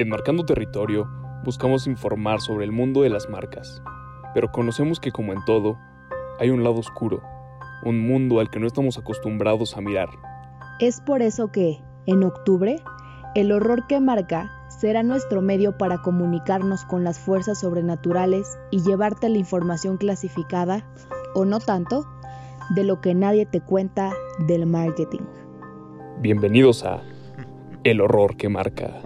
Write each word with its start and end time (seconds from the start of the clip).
En 0.00 0.08
Marcando 0.08 0.46
Territorio 0.46 1.06
buscamos 1.44 1.86
informar 1.86 2.40
sobre 2.40 2.64
el 2.64 2.72
mundo 2.72 3.02
de 3.02 3.10
las 3.10 3.28
marcas, 3.28 3.82
pero 4.32 4.50
conocemos 4.50 4.98
que 4.98 5.12
como 5.12 5.34
en 5.34 5.44
todo, 5.44 5.78
hay 6.38 6.48
un 6.48 6.64
lado 6.64 6.76
oscuro, 6.76 7.22
un 7.84 8.08
mundo 8.08 8.40
al 8.40 8.48
que 8.48 8.58
no 8.58 8.66
estamos 8.66 8.96
acostumbrados 8.96 9.76
a 9.76 9.82
mirar. 9.82 10.08
Es 10.78 11.02
por 11.02 11.20
eso 11.20 11.52
que, 11.52 11.82
en 12.06 12.24
octubre, 12.24 12.82
el 13.34 13.52
horror 13.52 13.86
que 13.88 14.00
marca 14.00 14.50
será 14.70 15.02
nuestro 15.02 15.42
medio 15.42 15.76
para 15.76 16.00
comunicarnos 16.00 16.86
con 16.86 17.04
las 17.04 17.18
fuerzas 17.18 17.60
sobrenaturales 17.60 18.58
y 18.70 18.80
llevarte 18.80 19.28
la 19.28 19.36
información 19.36 19.98
clasificada, 19.98 20.82
o 21.34 21.44
no 21.44 21.58
tanto, 21.58 22.06
de 22.74 22.84
lo 22.84 23.02
que 23.02 23.14
nadie 23.14 23.44
te 23.44 23.60
cuenta 23.60 24.14
del 24.46 24.64
marketing. 24.64 25.26
Bienvenidos 26.22 26.84
a 26.84 27.02
El 27.84 28.00
horror 28.00 28.38
que 28.38 28.48
marca. 28.48 29.02